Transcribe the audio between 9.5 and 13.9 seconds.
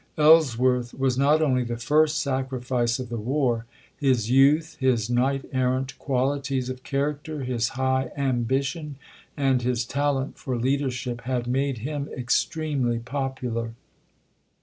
his talent for leadership had made him extremely popular.